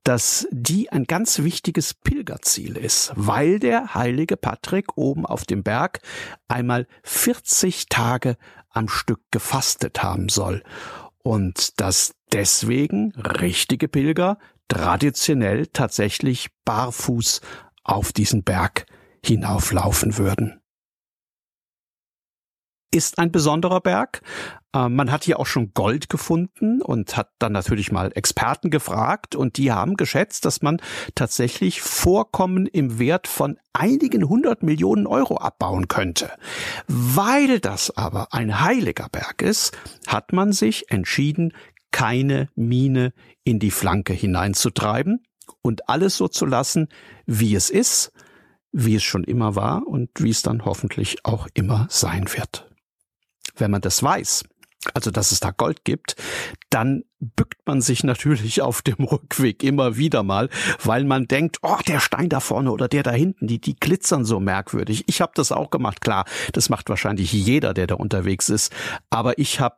dass 0.04 0.46
die 0.50 0.92
ein 0.92 1.04
ganz 1.04 1.38
wichtiges 1.38 1.94
Pilgerziel 1.94 2.76
ist, 2.76 3.12
weil 3.16 3.58
der 3.58 3.94
heilige 3.94 4.36
Patrick 4.36 4.98
oben 4.98 5.24
auf 5.24 5.44
dem 5.44 5.62
Berg 5.62 6.00
einmal 6.46 6.86
40 7.04 7.88
Tage 7.88 8.36
am 8.68 8.88
Stück 8.88 9.22
gefastet 9.30 10.02
haben 10.02 10.28
soll 10.28 10.62
und 11.24 11.80
dass 11.80 12.14
deswegen 12.32 13.12
richtige 13.16 13.88
Pilger 13.88 14.38
traditionell 14.68 15.66
tatsächlich 15.66 16.50
barfuß 16.64 17.40
auf 17.82 18.12
diesen 18.12 18.44
Berg 18.44 18.86
hinauflaufen 19.24 20.16
würden 20.18 20.60
ist 22.94 23.18
ein 23.18 23.32
besonderer 23.32 23.80
Berg. 23.80 24.22
Ähm, 24.72 24.94
man 24.94 25.10
hat 25.10 25.24
hier 25.24 25.40
auch 25.40 25.46
schon 25.46 25.74
Gold 25.74 26.08
gefunden 26.08 26.80
und 26.80 27.16
hat 27.16 27.30
dann 27.40 27.52
natürlich 27.52 27.90
mal 27.90 28.12
Experten 28.14 28.70
gefragt 28.70 29.34
und 29.34 29.56
die 29.56 29.72
haben 29.72 29.96
geschätzt, 29.96 30.44
dass 30.44 30.62
man 30.62 30.80
tatsächlich 31.14 31.82
Vorkommen 31.82 32.66
im 32.66 32.98
Wert 32.98 33.26
von 33.26 33.58
einigen 33.72 34.28
hundert 34.28 34.62
Millionen 34.62 35.06
Euro 35.08 35.38
abbauen 35.38 35.88
könnte. 35.88 36.30
Weil 36.86 37.58
das 37.58 37.96
aber 37.96 38.32
ein 38.32 38.60
heiliger 38.60 39.08
Berg 39.10 39.42
ist, 39.42 39.76
hat 40.06 40.32
man 40.32 40.52
sich 40.52 40.90
entschieden, 40.90 41.52
keine 41.90 42.48
Mine 42.54 43.12
in 43.42 43.58
die 43.58 43.70
Flanke 43.72 44.12
hineinzutreiben 44.12 45.24
und 45.62 45.88
alles 45.88 46.16
so 46.16 46.28
zu 46.28 46.46
lassen, 46.46 46.88
wie 47.26 47.54
es 47.56 47.70
ist, 47.70 48.12
wie 48.70 48.96
es 48.96 49.02
schon 49.02 49.24
immer 49.24 49.56
war 49.56 49.86
und 49.86 50.10
wie 50.18 50.30
es 50.30 50.42
dann 50.42 50.64
hoffentlich 50.64 51.24
auch 51.24 51.48
immer 51.54 51.86
sein 51.90 52.26
wird 52.36 52.68
wenn 53.56 53.70
man 53.70 53.80
das 53.80 54.02
weiß, 54.02 54.44
also 54.92 55.10
dass 55.10 55.32
es 55.32 55.40
da 55.40 55.50
Gold 55.50 55.84
gibt, 55.84 56.16
dann 56.68 57.04
bückt 57.18 57.66
man 57.66 57.80
sich 57.80 58.04
natürlich 58.04 58.60
auf 58.60 58.82
dem 58.82 58.96
Rückweg 59.04 59.62
immer 59.62 59.96
wieder 59.96 60.22
mal, 60.22 60.50
weil 60.82 61.04
man 61.04 61.26
denkt, 61.26 61.58
oh, 61.62 61.78
der 61.86 62.00
Stein 62.00 62.28
da 62.28 62.40
vorne 62.40 62.70
oder 62.70 62.88
der 62.88 63.02
da 63.02 63.12
hinten, 63.12 63.46
die, 63.46 63.60
die 63.60 63.76
glitzern 63.76 64.24
so 64.24 64.40
merkwürdig. 64.40 65.04
Ich 65.06 65.20
habe 65.20 65.32
das 65.34 65.52
auch 65.52 65.70
gemacht, 65.70 66.00
klar, 66.00 66.26
das 66.52 66.68
macht 66.68 66.88
wahrscheinlich 66.88 67.32
jeder, 67.32 67.72
der 67.72 67.86
da 67.86 67.94
unterwegs 67.94 68.48
ist, 68.48 68.72
aber 69.10 69.38
ich 69.38 69.60
habe 69.60 69.76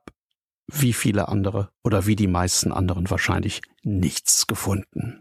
wie 0.68 0.92
viele 0.92 1.28
andere 1.28 1.70
oder 1.84 2.06
wie 2.06 2.16
die 2.16 2.26
meisten 2.26 2.72
anderen 2.72 3.08
wahrscheinlich 3.08 3.62
nichts 3.84 4.48
gefunden. 4.48 5.20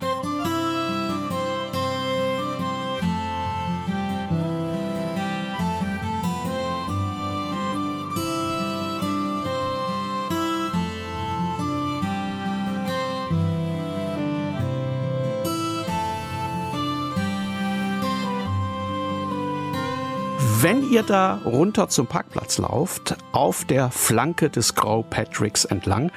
Wenn 20.65 20.89
ihr 20.89 21.03
da 21.03 21.41
runter 21.45 21.89
zum 21.89 22.07
Parkplatz 22.07 22.57
lauft, 22.57 23.15
auf 23.33 23.65
der 23.65 23.91
Flanke 23.91 24.49
des 24.49 24.73
Grau 24.73 25.03
Patricks 25.03 25.63
entlang, 25.63 26.11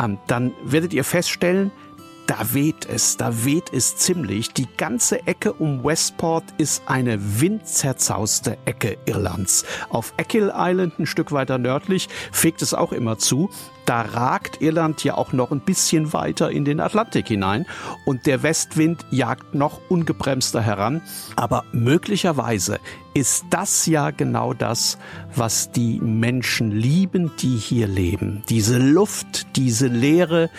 ähm, 0.00 0.16
dann 0.28 0.52
werdet 0.62 0.92
ihr 0.92 1.02
feststellen, 1.02 1.72
da 2.28 2.54
weht 2.54 2.86
es, 2.86 3.16
da 3.16 3.44
weht 3.44 3.72
es 3.72 3.96
ziemlich. 3.96 4.52
Die 4.52 4.68
ganze 4.76 5.26
Ecke 5.26 5.52
um 5.52 5.82
Westport 5.82 6.44
ist 6.56 6.84
eine 6.86 7.40
windzerzauste 7.40 8.58
Ecke 8.64 8.96
Irlands. 9.06 9.64
Auf 9.88 10.14
Eckhill 10.18 10.52
Island, 10.54 11.00
ein 11.00 11.06
Stück 11.06 11.32
weiter 11.32 11.58
nördlich, 11.58 12.08
fegt 12.30 12.62
es 12.62 12.74
auch 12.74 12.92
immer 12.92 13.18
zu 13.18 13.50
da 13.90 14.02
ragt 14.02 14.62
Irland 14.62 15.02
ja 15.02 15.16
auch 15.16 15.32
noch 15.32 15.50
ein 15.50 15.58
bisschen 15.58 16.12
weiter 16.12 16.48
in 16.52 16.64
den 16.64 16.78
Atlantik 16.78 17.26
hinein 17.26 17.66
und 18.04 18.24
der 18.24 18.44
Westwind 18.44 19.04
jagt 19.10 19.56
noch 19.56 19.80
ungebremster 19.88 20.60
heran. 20.60 21.02
Aber 21.34 21.64
möglicherweise 21.72 22.78
ist 23.14 23.46
das 23.50 23.86
ja 23.86 24.12
genau 24.12 24.54
das, 24.54 24.96
was 25.34 25.72
die 25.72 25.98
Menschen 25.98 26.70
lieben, 26.70 27.32
die 27.40 27.56
hier 27.56 27.88
leben. 27.88 28.44
Diese 28.48 28.78
Luft, 28.78 29.56
diese 29.56 29.88
Leere, 29.88 30.50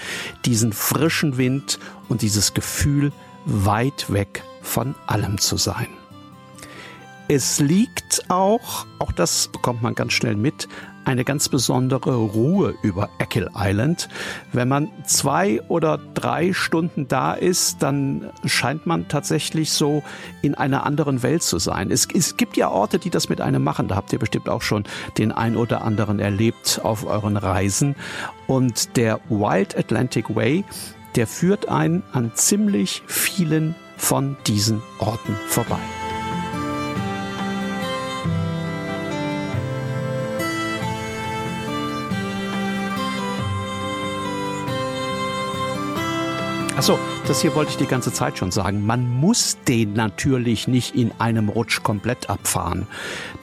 diesen 0.43 0.73
frischen 0.73 1.37
Wind 1.37 1.79
und 2.09 2.23
dieses 2.23 2.53
Gefühl, 2.53 3.13
weit 3.45 4.11
weg 4.11 4.43
von 4.61 4.93
allem 5.07 5.37
zu 5.37 5.55
sein. 5.55 5.87
Es 7.29 7.61
liegt 7.61 8.29
auch, 8.29 8.85
auch 8.99 9.13
das 9.13 9.47
bekommt 9.47 9.81
man 9.81 9.95
ganz 9.95 10.11
schnell 10.11 10.35
mit, 10.35 10.67
eine 11.05 11.23
ganz 11.23 11.49
besondere 11.49 12.15
Ruhe 12.15 12.75
über 12.81 13.09
Eckle 13.17 13.49
Island. 13.55 14.09
Wenn 14.53 14.67
man 14.67 14.89
zwei 15.05 15.61
oder 15.67 15.99
drei 16.13 16.53
Stunden 16.53 17.07
da 17.07 17.33
ist, 17.33 17.81
dann 17.81 18.29
scheint 18.45 18.85
man 18.85 19.07
tatsächlich 19.07 19.71
so 19.71 20.03
in 20.41 20.55
einer 20.55 20.85
anderen 20.85 21.23
Welt 21.23 21.43
zu 21.43 21.59
sein. 21.59 21.91
Es, 21.91 22.07
es 22.13 22.37
gibt 22.37 22.57
ja 22.57 22.69
Orte, 22.69 22.99
die 22.99 23.09
das 23.09 23.29
mit 23.29 23.41
einem 23.41 23.63
machen. 23.63 23.87
Da 23.87 23.95
habt 23.95 24.13
ihr 24.13 24.19
bestimmt 24.19 24.49
auch 24.49 24.61
schon 24.61 24.83
den 25.17 25.31
ein 25.31 25.55
oder 25.55 25.83
anderen 25.83 26.19
erlebt 26.19 26.81
auf 26.83 27.05
euren 27.05 27.37
Reisen. 27.37 27.95
Und 28.47 28.97
der 28.97 29.19
Wild 29.29 29.77
Atlantic 29.77 30.35
Way, 30.35 30.63
der 31.15 31.27
führt 31.27 31.67
einen 31.67 32.03
an 32.13 32.31
ziemlich 32.35 33.03
vielen 33.07 33.75
von 33.97 34.37
diesen 34.47 34.81
Orten 34.99 35.35
vorbei. 35.47 35.79
Achso, 46.81 46.97
das 47.27 47.43
hier 47.43 47.53
wollte 47.53 47.69
ich 47.69 47.77
die 47.77 47.85
ganze 47.85 48.11
Zeit 48.11 48.39
schon 48.39 48.49
sagen. 48.49 48.83
Man 48.83 49.07
muss 49.07 49.59
den 49.67 49.93
natürlich 49.93 50.67
nicht 50.67 50.95
in 50.95 51.11
einem 51.19 51.47
Rutsch 51.47 51.83
komplett 51.83 52.27
abfahren, 52.27 52.87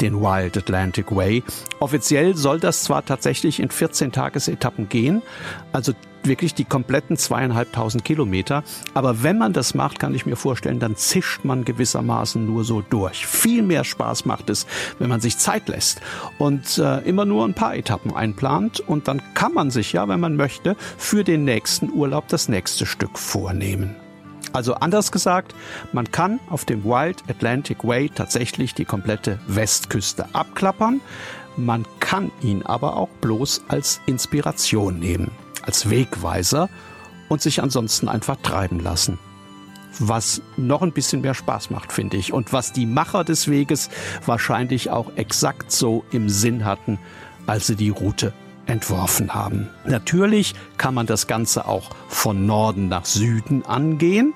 den 0.01 0.21
Wild 0.21 0.57
Atlantic 0.57 1.15
Way. 1.15 1.45
Offiziell 1.79 2.37
soll 2.37 2.59
das 2.59 2.83
zwar 2.83 3.05
tatsächlich 3.05 3.61
in 3.61 3.71
14 3.71 4.11
Tagesetappen 4.11 4.89
gehen, 4.89 5.23
also 5.71 5.93
wirklich 6.25 6.55
die 6.55 6.65
kompletten 6.65 7.17
zweieinhalbtausend 7.17 8.05
Kilometer. 8.05 8.63
Aber 8.95 9.23
wenn 9.23 9.39
man 9.39 9.53
das 9.53 9.75
macht, 9.75 9.99
kann 9.99 10.15
ich 10.15 10.27
mir 10.27 10.37
vorstellen, 10.37 10.79
dann 10.79 10.97
zischt 10.97 11.45
man 11.45 11.65
gewissermaßen 11.65 12.45
nur 12.45 12.65
so 12.65 12.83
durch. 12.83 13.27
Viel 13.27 13.63
mehr 13.63 13.85
Spaß 13.85 14.25
macht 14.25 14.51
es, 14.51 14.67
wenn 14.99 15.09
man 15.09 15.21
sich 15.21 15.39
Zeit 15.39 15.69
lässt 15.69 16.01
und 16.39 16.79
äh, 16.79 16.99
immer 17.01 17.25
nur 17.25 17.45
ein 17.45 17.55
paar 17.55 17.75
Etappen 17.75 18.15
einplant. 18.15 18.81
Und 18.81 19.09
dann 19.09 19.23
kann 19.35 19.55
man 19.55 19.71
sich 19.71 19.93
ja, 19.93 20.09
wenn 20.09 20.21
man 20.21 20.37
möchte, 20.37 20.77
für 20.97 21.25
den 21.25 21.45
nächsten 21.45 21.91
Urlaub 21.93 22.29
das 22.29 22.49
nächste 22.49 22.87
Stück 22.87 23.19
vornehmen. 23.19 23.97
Also 24.53 24.75
anders 24.75 25.13
gesagt, 25.13 25.55
man 25.93 26.11
kann 26.11 26.41
auf 26.49 26.65
dem 26.65 26.85
Wild 26.85 27.23
Atlantic 27.29 27.85
Way 27.85 28.11
tatsächlich 28.15 28.75
die 28.75 28.87
komplette 28.87 29.39
Westküste 29.47 30.27
abklappern. 30.33 31.01
Man 31.57 31.85
kann 32.01 32.31
ihn 32.41 32.63
aber 32.63 32.97
auch 32.97 33.09
bloß 33.21 33.65
als 33.69 34.01
Inspiration 34.07 34.99
nehmen 34.99 35.31
als 35.69 35.91
Wegweiser 35.91 36.71
und 37.29 37.43
sich 37.43 37.63
ansonsten 37.63 38.09
einfach 38.09 38.37
treiben 38.43 38.81
lassen. 38.81 39.19
Was 39.99 40.41
noch 40.57 40.83
ein 40.83 40.93
bisschen 40.93 41.21
mehr 41.21 41.35
Spaß 41.35 41.71
macht, 41.71 41.93
finde 41.93 42.17
ich. 42.17 42.33
Und 42.33 42.53
was 42.53 42.73
die 42.73 42.87
Macher 42.87 43.23
des 43.23 43.49
Weges 43.49 43.91
wahrscheinlich 44.25 44.91
auch 44.91 45.17
exakt 45.17 45.71
so 45.71 46.05
im 46.11 46.29
Sinn 46.31 46.65
hatten, 46.65 46.99
als 47.47 47.67
sie 47.67 47.77
die 47.77 47.91
Route 47.91 48.33
entworfen 48.67 49.35
haben. 49.35 49.69
Natürlich 49.85 50.55
kann 50.79 50.95
man 50.95 51.07
das 51.07 51.27
Ganze 51.27 51.67
auch 51.67 51.91
von 52.09 52.47
Norden 52.47 52.89
nach 52.89 53.05
Süden 53.05 53.65
angehen. 53.65 54.35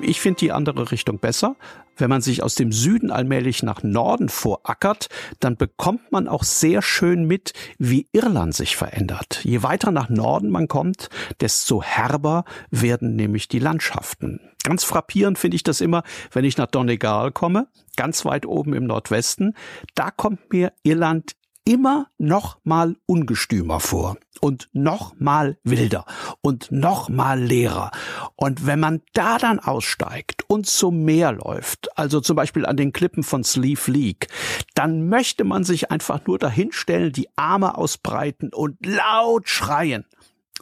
Ich 0.00 0.20
finde 0.20 0.40
die 0.40 0.52
andere 0.52 0.90
Richtung 0.90 1.18
besser. 1.18 1.56
Wenn 1.98 2.08
man 2.08 2.22
sich 2.22 2.42
aus 2.42 2.54
dem 2.54 2.72
Süden 2.72 3.10
allmählich 3.10 3.62
nach 3.62 3.82
Norden 3.82 4.28
vorackert, 4.28 5.08
dann 5.40 5.56
bekommt 5.56 6.12
man 6.12 6.28
auch 6.28 6.44
sehr 6.44 6.80
schön 6.80 7.24
mit, 7.24 7.52
wie 7.78 8.08
Irland 8.12 8.54
sich 8.54 8.76
verändert. 8.76 9.40
Je 9.44 9.62
weiter 9.62 9.90
nach 9.90 10.08
Norden 10.08 10.48
man 10.48 10.68
kommt, 10.68 11.10
desto 11.40 11.82
herber 11.82 12.44
werden 12.70 13.16
nämlich 13.16 13.48
die 13.48 13.58
Landschaften. 13.58 14.40
Ganz 14.62 14.84
frappierend 14.84 15.38
finde 15.38 15.56
ich 15.56 15.62
das 15.62 15.80
immer, 15.80 16.02
wenn 16.32 16.44
ich 16.44 16.56
nach 16.56 16.66
Donegal 16.66 17.32
komme, 17.32 17.68
ganz 17.96 18.24
weit 18.24 18.46
oben 18.46 18.74
im 18.74 18.84
Nordwesten. 18.84 19.54
Da 19.94 20.10
kommt 20.10 20.52
mir 20.52 20.72
Irland 20.82 21.32
immer 21.68 22.06
noch 22.16 22.58
mal 22.64 22.96
ungestümer 23.04 23.78
vor 23.78 24.16
und 24.40 24.70
noch 24.72 25.14
mal 25.20 25.58
wilder 25.64 26.06
und 26.40 26.72
noch 26.72 27.10
mal 27.10 27.38
leerer. 27.38 27.90
Und 28.36 28.64
wenn 28.64 28.80
man 28.80 29.02
da 29.12 29.36
dann 29.36 29.58
aussteigt 29.58 30.44
und 30.48 30.66
zum 30.66 31.04
Meer 31.04 31.32
läuft, 31.32 31.90
also 31.98 32.22
zum 32.22 32.36
Beispiel 32.36 32.64
an 32.64 32.78
den 32.78 32.94
Klippen 32.94 33.22
von 33.22 33.44
Sleeve 33.44 33.90
League, 33.90 34.28
dann 34.74 35.10
möchte 35.10 35.44
man 35.44 35.62
sich 35.62 35.90
einfach 35.90 36.24
nur 36.26 36.38
dahinstellen, 36.38 37.12
die 37.12 37.28
Arme 37.36 37.76
ausbreiten 37.76 38.48
und 38.54 38.78
laut 38.86 39.50
schreien, 39.50 40.06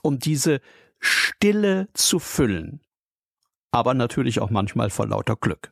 um 0.02 0.18
diese 0.18 0.60
Stille 0.98 1.86
zu 1.94 2.18
füllen. 2.18 2.80
Aber 3.70 3.94
natürlich 3.94 4.40
auch 4.40 4.50
manchmal 4.50 4.90
vor 4.90 5.06
lauter 5.06 5.36
Glück. 5.36 5.70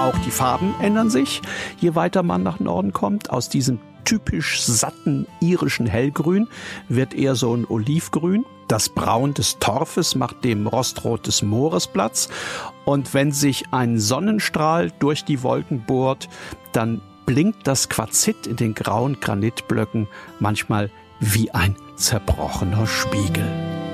Auch 0.00 0.16
die 0.24 0.30
Farben 0.30 0.74
ändern 0.80 1.10
sich, 1.10 1.42
je 1.78 1.94
weiter 1.94 2.22
man 2.22 2.42
nach 2.42 2.58
Norden 2.58 2.94
kommt. 2.94 3.28
Aus 3.28 3.50
diesem 3.50 3.80
typisch 4.06 4.62
satten 4.62 5.26
irischen 5.40 5.86
Hellgrün 5.86 6.48
wird 6.88 7.12
eher 7.12 7.34
so 7.34 7.54
ein 7.54 7.66
Olivgrün. 7.66 8.46
Das 8.66 8.88
Braun 8.88 9.34
des 9.34 9.58
Torfes 9.58 10.14
macht 10.14 10.42
dem 10.42 10.66
Rostrot 10.66 11.26
des 11.26 11.42
Moores 11.42 11.86
Platz. 11.86 12.30
Und 12.86 13.12
wenn 13.12 13.30
sich 13.30 13.74
ein 13.74 13.98
Sonnenstrahl 13.98 14.90
durch 15.00 15.26
die 15.26 15.42
Wolken 15.42 15.84
bohrt, 15.84 16.30
dann 16.72 17.02
blinkt 17.26 17.66
das 17.66 17.90
Quarzit 17.90 18.46
in 18.46 18.56
den 18.56 18.74
grauen 18.74 19.20
Granitblöcken 19.20 20.08
manchmal 20.38 20.90
wie 21.20 21.50
ein 21.50 21.76
zerbrochener 21.96 22.86
Spiegel. 22.86 23.89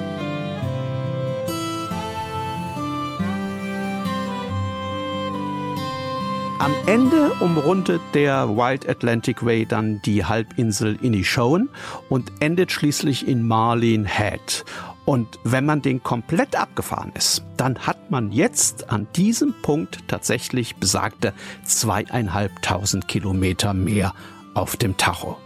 Am 6.67 6.75
Ende 6.87 7.31
umrundet 7.39 8.01
der 8.13 8.49
Wild 8.49 8.89
Atlantic 8.89 9.47
Way 9.47 9.67
dann 9.67 10.03
die 10.03 10.25
Halbinsel 10.25 10.99
Inishowen 11.01 11.69
und 12.09 12.33
endet 12.41 12.73
schließlich 12.73 13.29
in 13.29 13.47
Marlene 13.47 14.05
Head. 14.05 14.65
Und 15.05 15.39
wenn 15.45 15.65
man 15.65 15.81
den 15.81 16.03
komplett 16.03 16.57
abgefahren 16.57 17.13
ist, 17.15 17.45
dann 17.57 17.79
hat 17.87 18.11
man 18.11 18.33
jetzt 18.33 18.91
an 18.91 19.07
diesem 19.15 19.55
Punkt 19.63 20.09
tatsächlich 20.09 20.75
besagte 20.75 21.35
zweieinhalbtausend 21.63 23.07
Kilometer 23.07 23.73
mehr 23.73 24.13
auf 24.55 24.77
dem 24.77 24.97
Tacho. 24.97 25.39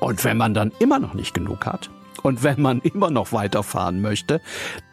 Und 0.00 0.22
wenn 0.22 0.36
man 0.36 0.52
dann 0.52 0.70
immer 0.80 0.98
noch 0.98 1.14
nicht 1.14 1.32
genug 1.32 1.64
hat 1.64 1.88
und 2.22 2.42
wenn 2.42 2.60
man 2.60 2.80
immer 2.82 3.10
noch 3.10 3.32
weiterfahren 3.32 4.02
möchte, 4.02 4.42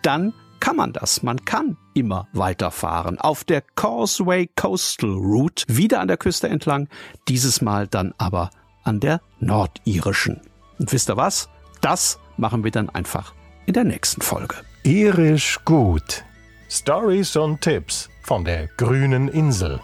dann 0.03 0.31
kann 0.59 0.75
man 0.75 0.93
das. 0.93 1.23
Man 1.23 1.43
kann 1.45 1.77
immer 1.93 2.27
weiterfahren. 2.33 3.19
Auf 3.19 3.43
der 3.43 3.61
Causeway 3.61 4.47
Coastal 4.55 5.11
Route, 5.11 5.63
wieder 5.67 5.99
an 5.99 6.07
der 6.07 6.17
Küste 6.17 6.49
entlang, 6.49 6.87
dieses 7.27 7.61
Mal 7.61 7.87
dann 7.87 8.13
aber 8.17 8.49
an 8.83 8.99
der 8.99 9.21
nordirischen. 9.39 10.41
Und 10.79 10.91
wisst 10.91 11.09
ihr 11.09 11.17
was? 11.17 11.49
Das 11.81 12.19
machen 12.37 12.63
wir 12.63 12.71
dann 12.71 12.89
einfach 12.89 13.33
in 13.65 13.73
der 13.73 13.83
nächsten 13.83 14.21
Folge. 14.21 14.55
Irisch 14.83 15.59
gut. 15.65 16.23
Stories 16.69 17.35
und 17.35 17.61
Tipps 17.61 18.09
von 18.23 18.45
der 18.45 18.67
grünen 18.77 19.27
Insel. 19.27 19.79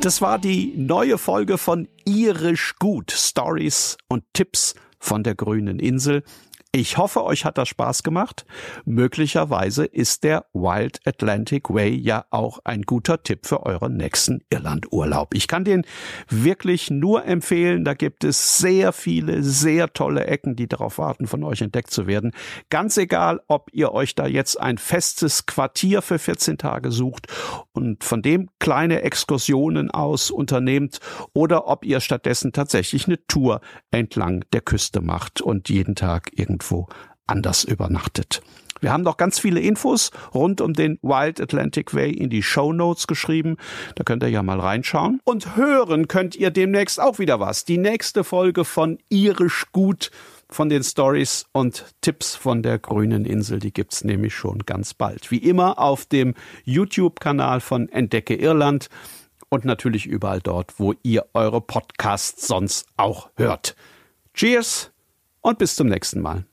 Das 0.00 0.22
war 0.22 0.38
die 0.38 0.72
neue 0.78 1.18
Folge 1.18 1.58
von 1.58 1.86
Irisch 2.06 2.74
Gut, 2.78 3.10
Stories 3.10 3.98
und 4.08 4.24
Tipps 4.32 4.74
von 4.98 5.22
der 5.22 5.34
grünen 5.34 5.78
Insel. 5.78 6.22
Ich 6.72 6.98
hoffe, 6.98 7.24
euch 7.24 7.44
hat 7.44 7.58
das 7.58 7.68
Spaß 7.68 8.04
gemacht. 8.04 8.46
Möglicherweise 8.84 9.86
ist 9.86 10.22
der 10.22 10.46
Wild 10.52 11.00
Atlantic 11.04 11.68
Way 11.68 11.96
ja 11.96 12.26
auch 12.30 12.60
ein 12.62 12.82
guter 12.82 13.24
Tipp 13.24 13.44
für 13.44 13.66
euren 13.66 13.96
nächsten 13.96 14.44
Irlandurlaub. 14.50 15.34
Ich 15.34 15.48
kann 15.48 15.64
den 15.64 15.84
wirklich 16.28 16.88
nur 16.88 17.24
empfehlen. 17.24 17.84
Da 17.84 17.94
gibt 17.94 18.22
es 18.22 18.58
sehr 18.58 18.92
viele, 18.92 19.42
sehr 19.42 19.92
tolle 19.92 20.28
Ecken, 20.28 20.54
die 20.54 20.68
darauf 20.68 20.98
warten, 20.98 21.26
von 21.26 21.42
euch 21.42 21.60
entdeckt 21.60 21.90
zu 21.90 22.06
werden. 22.06 22.30
Ganz 22.68 22.96
egal, 22.98 23.40
ob 23.48 23.70
ihr 23.72 23.90
euch 23.90 24.14
da 24.14 24.28
jetzt 24.28 24.60
ein 24.60 24.78
festes 24.78 25.46
Quartier 25.46 26.02
für 26.02 26.20
14 26.20 26.56
Tage 26.56 26.92
sucht 26.92 27.26
und 27.72 28.04
von 28.04 28.22
dem 28.22 28.48
kleine 28.60 29.02
Exkursionen 29.02 29.90
aus 29.90 30.30
unternehmt 30.30 31.00
oder 31.32 31.66
ob 31.66 31.84
ihr 31.84 31.98
stattdessen 31.98 32.52
tatsächlich 32.52 33.08
eine 33.08 33.26
Tour 33.26 33.60
entlang 33.90 34.44
der 34.52 34.60
Küste 34.60 35.00
macht 35.00 35.40
und 35.40 35.68
jeden 35.68 35.96
Tag 35.96 36.30
irgendwie 36.36 36.59
irgendwo 36.60 36.86
anders 37.26 37.64
übernachtet. 37.64 38.42
Wir 38.80 38.92
haben 38.92 39.02
noch 39.02 39.18
ganz 39.18 39.38
viele 39.38 39.60
Infos 39.60 40.10
rund 40.32 40.60
um 40.62 40.72
den 40.72 40.98
Wild 41.02 41.40
Atlantic 41.40 41.92
Way 41.94 42.12
in 42.12 42.30
die 42.30 42.42
Show 42.42 42.72
Notes 42.72 43.06
geschrieben. 43.06 43.56
Da 43.94 44.04
könnt 44.04 44.22
ihr 44.22 44.30
ja 44.30 44.42
mal 44.42 44.58
reinschauen. 44.58 45.20
Und 45.24 45.54
hören 45.54 46.08
könnt 46.08 46.34
ihr 46.34 46.50
demnächst 46.50 46.98
auch 46.98 47.18
wieder 47.18 47.40
was. 47.40 47.66
Die 47.66 47.76
nächste 47.76 48.24
Folge 48.24 48.64
von 48.64 48.98
Irisch 49.10 49.66
Gut 49.72 50.10
von 50.48 50.70
den 50.70 50.82
Stories 50.82 51.44
und 51.52 51.84
Tipps 52.00 52.34
von 52.34 52.62
der 52.62 52.78
grünen 52.78 53.26
Insel, 53.26 53.58
die 53.58 53.72
gibt's 53.72 54.02
nämlich 54.02 54.34
schon 54.34 54.60
ganz 54.60 54.94
bald. 54.94 55.30
Wie 55.30 55.38
immer 55.38 55.78
auf 55.78 56.06
dem 56.06 56.34
YouTube-Kanal 56.64 57.60
von 57.60 57.88
Entdecke 57.90 58.34
Irland 58.34 58.88
und 59.50 59.64
natürlich 59.64 60.06
überall 60.06 60.40
dort, 60.40 60.80
wo 60.80 60.94
ihr 61.02 61.26
eure 61.34 61.60
Podcasts 61.60 62.48
sonst 62.48 62.86
auch 62.96 63.30
hört. 63.36 63.76
Cheers 64.34 64.90
und 65.42 65.58
bis 65.58 65.76
zum 65.76 65.86
nächsten 65.86 66.20
Mal. 66.20 66.44